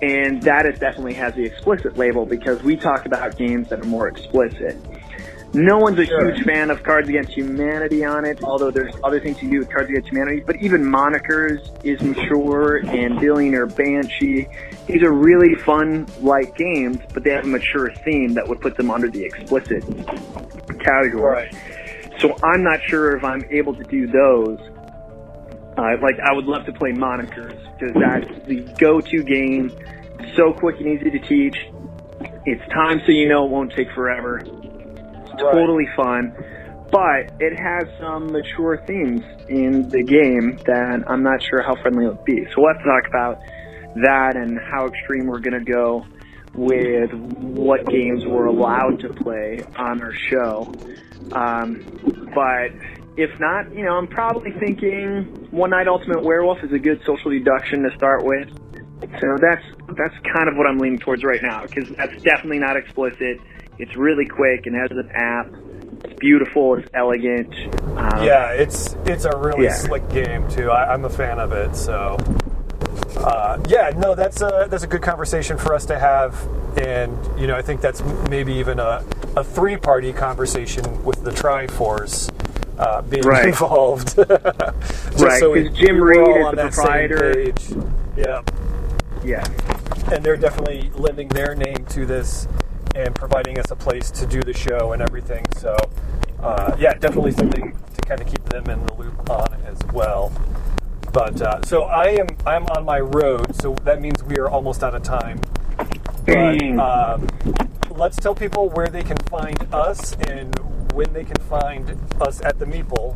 And 0.01 0.41
that 0.43 0.65
is 0.65 0.79
definitely 0.79 1.13
has 1.13 1.35
the 1.35 1.43
explicit 1.43 1.95
label 1.95 2.25
because 2.25 2.63
we 2.63 2.75
talk 2.75 3.05
about 3.05 3.37
games 3.37 3.69
that 3.69 3.79
are 3.81 3.87
more 3.87 4.07
explicit. 4.07 4.75
No 5.53 5.79
one's 5.79 5.99
a 5.99 6.05
sure. 6.05 6.33
huge 6.33 6.45
fan 6.45 6.69
of 6.69 6.81
Cards 6.81 7.09
Against 7.09 7.33
Humanity 7.33 8.05
on 8.05 8.23
it, 8.23 8.41
although 8.41 8.71
there's 8.71 8.93
other 9.03 9.19
things 9.19 9.41
you 9.41 9.49
do 9.49 9.59
with 9.59 9.69
Cards 9.69 9.89
Against 9.89 10.09
Humanity. 10.09 10.43
But 10.45 10.55
even 10.57 10.81
Monikers 10.81 11.59
is 11.83 12.01
mature, 12.01 12.77
and 12.77 13.19
Billionaire 13.19 13.65
Banshee. 13.65 14.47
These 14.87 15.03
are 15.03 15.11
really 15.11 15.55
fun, 15.55 16.07
light 16.21 16.55
games, 16.55 16.99
but 17.13 17.23
they 17.23 17.31
have 17.31 17.43
a 17.43 17.47
mature 17.47 17.91
theme 18.05 18.33
that 18.35 18.47
would 18.47 18.61
put 18.61 18.77
them 18.77 18.89
under 18.89 19.09
the 19.09 19.25
explicit 19.25 19.83
category. 20.79 21.49
Right. 21.51 21.55
So 22.19 22.33
I'm 22.43 22.63
not 22.63 22.81
sure 22.83 23.17
if 23.17 23.23
I'm 23.23 23.43
able 23.49 23.75
to 23.75 23.83
do 23.83 24.07
those. 24.07 24.59
Uh, 25.77 25.97
like 26.01 26.19
I 26.23 26.33
would 26.33 26.45
love 26.45 26.65
to 26.65 26.73
play 26.73 26.91
Monikers 26.91 27.57
because 27.77 27.95
that's 27.95 28.47
the 28.47 28.61
go-to 28.77 29.23
game. 29.23 29.71
So 30.35 30.53
quick 30.53 30.79
and 30.79 30.87
easy 30.87 31.09
to 31.09 31.19
teach. 31.19 31.57
It's 32.45 32.65
time 32.71 33.01
so 33.05 33.11
you 33.11 33.27
know 33.27 33.45
it 33.45 33.51
won't 33.51 33.73
take 33.73 33.91
forever. 33.91 34.41
Totally 35.41 35.87
fun. 35.95 36.35
But 36.91 37.31
it 37.39 37.57
has 37.57 37.87
some 37.99 38.31
mature 38.31 38.83
themes 38.85 39.23
in 39.47 39.89
the 39.91 40.03
game 40.03 40.59
that 40.65 41.03
I'm 41.07 41.23
not 41.23 41.41
sure 41.41 41.61
how 41.61 41.75
friendly 41.81 42.05
it 42.05 42.09
would 42.09 42.25
be. 42.25 42.45
So 42.53 42.61
to 42.61 42.73
talk 42.83 43.07
about 43.07 43.39
that 44.03 44.35
and 44.35 44.59
how 44.59 44.87
extreme 44.87 45.27
we're 45.27 45.39
going 45.39 45.57
to 45.57 45.71
go 45.71 46.05
with 46.53 47.13
what 47.13 47.85
games 47.87 48.25
we're 48.25 48.47
allowed 48.47 48.99
to 48.99 49.09
play 49.09 49.63
on 49.77 50.01
our 50.01 50.13
show. 50.13 50.73
Um, 51.31 51.85
but 52.35 52.71
if 53.17 53.29
not, 53.39 53.73
you 53.73 53.83
know, 53.83 53.93
I'm 53.93 54.07
probably 54.07 54.51
thinking 54.59 55.47
One 55.51 55.69
Night 55.69 55.87
Ultimate 55.87 56.23
Werewolf 56.23 56.63
is 56.63 56.71
a 56.73 56.79
good 56.79 57.01
social 57.05 57.31
deduction 57.31 57.83
to 57.83 57.95
start 57.95 58.25
with. 58.25 58.49
So 59.19 59.37
that's 59.41 59.63
that's 59.97 60.15
kind 60.33 60.47
of 60.47 60.55
what 60.55 60.67
I'm 60.67 60.79
leaning 60.79 60.99
towards 60.99 61.23
right 61.23 61.41
now 61.41 61.63
because 61.63 61.89
that's 61.97 62.21
definitely 62.21 62.59
not 62.59 62.77
explicit. 62.77 63.39
It's 63.77 63.95
really 63.95 64.25
quick 64.25 64.65
and 64.65 64.75
has 64.75 64.91
an 64.91 65.09
app. 65.13 65.51
It's 66.03 66.19
beautiful. 66.19 66.75
It's 66.75 66.89
elegant. 66.93 67.53
Um, 67.97 68.23
yeah, 68.23 68.51
it's 68.51 68.95
it's 69.05 69.25
a 69.25 69.37
really 69.37 69.65
yeah. 69.65 69.75
slick 69.75 70.07
game 70.09 70.47
too. 70.49 70.71
I, 70.71 70.93
am 70.93 71.05
a 71.05 71.09
fan 71.09 71.39
of 71.39 71.51
it. 71.51 71.75
So 71.75 72.17
uh, 73.17 73.61
yeah, 73.67 73.91
no, 73.97 74.15
that's 74.15 74.41
a 74.41 74.67
that's 74.69 74.83
a 74.83 74.87
good 74.87 75.01
conversation 75.01 75.57
for 75.57 75.73
us 75.73 75.85
to 75.85 75.99
have, 75.99 76.35
and 76.77 77.39
you 77.39 77.47
know, 77.47 77.55
I 77.55 77.61
think 77.61 77.81
that's 77.81 78.01
maybe 78.29 78.53
even 78.53 78.79
a, 78.79 79.05
a 79.35 79.43
three 79.43 79.77
party 79.77 80.13
conversation 80.13 81.03
with 81.03 81.23
the 81.23 81.31
Triforce. 81.31 82.31
Uh, 82.77 83.01
being 83.03 83.21
right. 83.23 83.49
involved, 83.49 84.17
right? 84.27 85.39
So 85.39 85.51
we, 85.51 85.69
Jim 85.69 86.01
Reed 86.01 86.27
is 86.27 86.51
the 86.51 86.69
proprietor. 86.73 87.53
Yeah, 88.17 88.41
yeah, 89.23 90.11
and 90.11 90.23
they're 90.23 90.37
definitely 90.37 90.89
lending 90.95 91.27
their 91.27 91.53
name 91.53 91.85
to 91.89 92.07
this 92.07 92.47
and 92.95 93.13
providing 93.15 93.59
us 93.59 93.71
a 93.71 93.75
place 93.75 94.11
to 94.11 94.25
do 94.25 94.41
the 94.41 94.53
show 94.53 94.93
and 94.93 95.01
everything. 95.01 95.45
So, 95.57 95.75
uh, 96.41 96.75
yeah, 96.79 96.93
definitely 96.93 97.31
something 97.31 97.77
to 97.95 98.01
kind 98.01 98.21
of 98.21 98.27
keep 98.27 98.43
them 98.45 98.69
in 98.69 98.85
the 98.85 98.93
loop 98.93 99.29
on 99.29 99.53
as 99.65 99.79
well. 99.93 100.31
But 101.13 101.41
uh, 101.41 101.61
so 101.63 101.83
I 101.83 102.05
am 102.11 102.27
I'm 102.45 102.65
on 102.67 102.85
my 102.85 102.99
road, 102.99 103.55
so 103.55 103.75
that 103.83 104.01
means 104.01 104.23
we 104.23 104.37
are 104.37 104.49
almost 104.49 104.81
out 104.81 104.95
of 104.95 105.03
time. 105.03 105.41
But 106.25 106.61
um, 106.79 107.27
let's 107.89 108.17
tell 108.17 108.33
people 108.33 108.69
where 108.69 108.87
they 108.87 109.03
can 109.03 109.17
find 109.29 109.57
us 109.73 110.13
and 110.27 110.57
when 110.93 111.11
they 111.13 111.23
can 111.23 111.37
find 111.49 111.97
us 112.21 112.41
at 112.41 112.59
the 112.59 112.65
Meeple. 112.65 113.15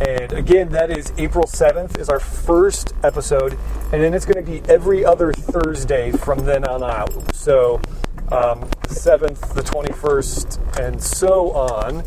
And 0.00 0.32
again, 0.32 0.68
that 0.70 0.90
is 0.90 1.12
April 1.16 1.44
7th 1.44 1.98
is 1.98 2.08
our 2.08 2.20
first 2.20 2.92
episode, 3.02 3.58
and 3.92 4.02
then 4.02 4.12
it's 4.12 4.26
going 4.26 4.44
to 4.44 4.50
be 4.50 4.60
every 4.68 5.04
other 5.04 5.32
Thursday 5.32 6.12
from 6.12 6.44
then 6.44 6.64
on 6.64 6.82
out. 6.82 7.34
So 7.34 7.80
um, 8.32 8.60
the 8.60 8.94
7th, 8.94 9.54
the 9.54 9.62
21st, 9.62 10.78
and 10.80 11.02
so 11.02 11.52
on 11.52 12.04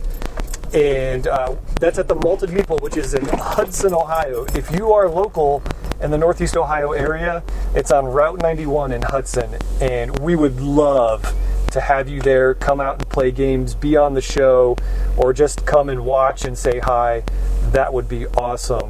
and 0.73 1.27
uh, 1.27 1.55
that's 1.79 1.97
at 1.97 2.07
the 2.07 2.15
Malted 2.15 2.49
Meeple, 2.51 2.81
which 2.81 2.97
is 2.97 3.13
in 3.13 3.25
Hudson, 3.25 3.93
Ohio. 3.93 4.45
If 4.53 4.71
you 4.71 4.93
are 4.93 5.09
local 5.09 5.63
in 6.01 6.11
the 6.11 6.17
Northeast 6.17 6.55
Ohio 6.55 6.91
area, 6.91 7.43
it's 7.73 7.91
on 7.91 8.05
Route 8.05 8.41
91 8.41 8.91
in 8.91 9.01
Hudson, 9.01 9.57
and 9.81 10.17
we 10.19 10.35
would 10.35 10.59
love 10.59 11.35
to 11.71 11.81
have 11.81 12.07
you 12.07 12.21
there. 12.21 12.53
Come 12.53 12.79
out 12.79 12.99
and 12.99 13.09
play 13.09 13.31
games, 13.31 13.73
be 13.73 13.97
on 13.97 14.13
the 14.13 14.21
show, 14.21 14.75
or 15.17 15.33
just 15.33 15.65
come 15.65 15.89
and 15.89 16.05
watch 16.05 16.45
and 16.45 16.57
say 16.57 16.79
hi. 16.79 17.23
That 17.71 17.93
would 17.93 18.07
be 18.07 18.27
awesome. 18.27 18.89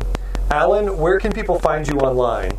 Alan, 0.51 0.97
where 0.97 1.19
can 1.19 1.31
people 1.31 1.59
find 1.59 1.87
you 1.87 1.99
online? 1.99 2.57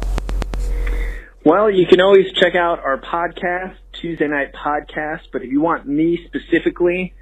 Well, 1.45 1.71
you 1.71 1.87
can 1.87 2.01
always 2.01 2.33
check 2.33 2.55
out 2.55 2.81
our 2.81 3.01
podcast, 3.01 3.77
Tuesday 4.01 4.29
Night 4.29 4.53
Podcast, 4.55 5.25
but 5.33 5.43
if 5.43 5.51
you 5.51 5.61
want 5.61 5.87
me 5.87 6.19
specifically, 6.27 7.13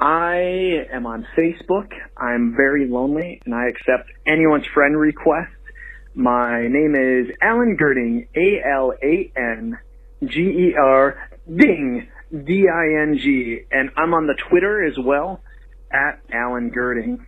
I 0.00 0.86
am 0.92 1.06
on 1.06 1.24
Facebook. 1.36 1.92
I'm 2.16 2.54
very 2.56 2.88
lonely 2.88 3.40
and 3.44 3.54
I 3.54 3.68
accept 3.68 4.10
anyone's 4.26 4.66
friend 4.74 4.98
request. 4.98 5.52
My 6.14 6.66
name 6.66 6.96
is 6.96 7.30
Alan 7.40 7.76
Gerding, 7.80 8.26
A-L-A-N-G-E-R, 8.34 8.98
Ding, 11.56 12.08
D-I-N-G, 12.32 13.60
and 13.70 13.90
I'm 13.96 14.12
on 14.14 14.26
the 14.26 14.34
Twitter 14.50 14.84
as 14.84 14.98
well, 14.98 15.40
at 15.92 16.20
Alan 16.32 16.72
Gerding. 16.72 17.24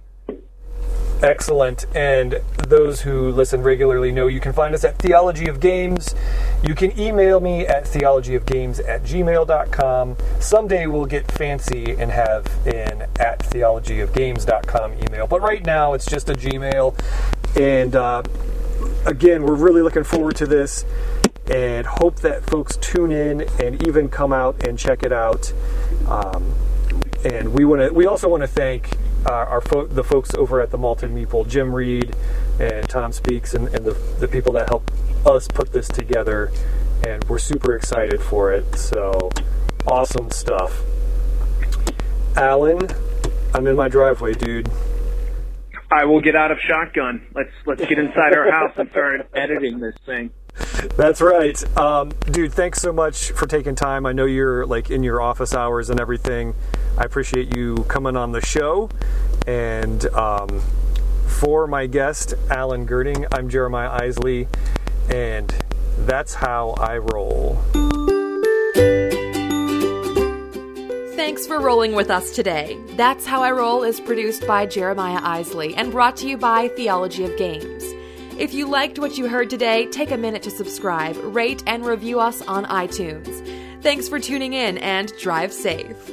Excellent. 1.22 1.84
And 1.94 2.40
those 2.66 3.02
who 3.02 3.30
listen 3.30 3.62
regularly 3.62 4.10
know 4.10 4.26
you 4.26 4.40
can 4.40 4.52
find 4.52 4.74
us 4.74 4.84
at 4.84 4.96
Theology 4.98 5.48
of 5.48 5.60
Games. 5.60 6.14
You 6.62 6.74
can 6.74 6.98
email 6.98 7.40
me 7.40 7.66
at 7.66 7.84
theologyofgames 7.84 8.86
at 8.88 9.02
gmail.com. 9.02 10.16
Someday 10.40 10.86
we'll 10.86 11.06
get 11.06 11.30
fancy 11.32 11.92
and 11.92 12.10
have 12.10 12.46
an 12.66 13.02
at 13.18 13.40
theologyofgames.com 13.40 14.94
email. 14.94 15.26
But 15.26 15.42
right 15.42 15.64
now 15.64 15.92
it's 15.92 16.06
just 16.06 16.30
a 16.30 16.34
Gmail. 16.34 16.94
And 17.60 17.96
uh, 17.96 18.22
again, 19.04 19.42
we're 19.42 19.54
really 19.54 19.82
looking 19.82 20.04
forward 20.04 20.36
to 20.36 20.46
this 20.46 20.84
and 21.50 21.86
hope 21.86 22.16
that 22.20 22.44
folks 22.44 22.76
tune 22.76 23.10
in 23.10 23.42
and 23.60 23.86
even 23.86 24.08
come 24.08 24.32
out 24.32 24.66
and 24.66 24.78
check 24.78 25.02
it 25.02 25.12
out. 25.12 25.52
Um, 26.06 26.54
and 27.24 27.52
we 27.52 27.64
want 27.64 27.82
to. 27.82 27.92
We 27.92 28.06
also 28.06 28.28
want 28.28 28.42
to 28.42 28.46
thank 28.46 28.96
uh, 29.26 29.32
our 29.32 29.60
fo- 29.60 29.86
the 29.86 30.04
folks 30.04 30.34
over 30.34 30.60
at 30.60 30.70
the 30.70 30.78
Malted 30.78 31.10
Meeple, 31.10 31.46
Jim 31.48 31.74
Reed 31.74 32.14
and 32.58 32.88
Tom 32.88 33.12
Speaks, 33.12 33.54
and, 33.54 33.68
and 33.68 33.84
the, 33.84 33.92
the 34.18 34.28
people 34.28 34.52
that 34.54 34.68
help 34.68 34.90
us 35.26 35.48
put 35.48 35.72
this 35.72 35.88
together. 35.88 36.50
And 37.06 37.24
we're 37.24 37.38
super 37.38 37.74
excited 37.74 38.20
for 38.20 38.52
it. 38.52 38.76
So 38.76 39.30
awesome 39.86 40.30
stuff. 40.30 40.82
Alan, 42.36 42.88
I'm 43.54 43.66
in 43.66 43.76
my 43.76 43.88
driveway, 43.88 44.34
dude. 44.34 44.70
I 45.90 46.04
will 46.04 46.20
get 46.20 46.36
out 46.36 46.52
of 46.52 46.58
shotgun. 46.60 47.26
Let's 47.34 47.50
let's 47.66 47.80
get 47.80 47.98
inside 47.98 48.34
our 48.34 48.50
house 48.50 48.72
and 48.76 48.88
start 48.90 49.28
editing 49.34 49.80
this 49.80 49.96
thing. 50.06 50.30
That's 50.96 51.20
right, 51.20 51.76
um, 51.76 52.10
dude. 52.30 52.52
Thanks 52.52 52.80
so 52.80 52.92
much 52.92 53.32
for 53.32 53.46
taking 53.46 53.74
time. 53.74 54.06
I 54.06 54.12
know 54.12 54.24
you're 54.24 54.66
like 54.66 54.90
in 54.90 55.02
your 55.02 55.20
office 55.20 55.54
hours 55.54 55.90
and 55.90 56.00
everything. 56.00 56.54
I 56.98 57.04
appreciate 57.04 57.56
you 57.56 57.84
coming 57.88 58.16
on 58.16 58.32
the 58.32 58.40
show. 58.40 58.90
And 59.46 60.04
um, 60.06 60.60
for 61.26 61.66
my 61.66 61.86
guest, 61.86 62.34
Alan 62.50 62.86
Gerding, 62.86 63.26
I'm 63.32 63.48
Jeremiah 63.48 63.90
Isley, 63.90 64.48
and 65.08 65.54
that's 65.98 66.34
how 66.34 66.70
I 66.70 66.98
roll. 66.98 67.58
Thanks 71.16 71.46
for 71.46 71.60
rolling 71.60 71.94
with 71.94 72.10
us 72.10 72.32
today. 72.32 72.78
That's 72.96 73.24
How 73.24 73.42
I 73.42 73.52
Roll 73.52 73.82
is 73.82 74.00
produced 74.00 74.46
by 74.46 74.66
Jeremiah 74.66 75.20
Isley 75.22 75.74
and 75.74 75.92
brought 75.92 76.16
to 76.18 76.28
you 76.28 76.36
by 76.36 76.68
Theology 76.68 77.24
of 77.24 77.36
Games. 77.36 77.84
If 78.38 78.52
you 78.52 78.66
liked 78.66 78.98
what 78.98 79.16
you 79.16 79.28
heard 79.28 79.48
today, 79.50 79.86
take 79.86 80.10
a 80.10 80.16
minute 80.16 80.42
to 80.44 80.50
subscribe, 80.50 81.16
rate, 81.22 81.62
and 81.66 81.84
review 81.84 82.20
us 82.20 82.42
on 82.42 82.64
iTunes. 82.64 83.82
Thanks 83.82 84.08
for 84.08 84.18
tuning 84.18 84.54
in 84.54 84.78
and 84.78 85.12
drive 85.18 85.52
safe. 85.52 86.10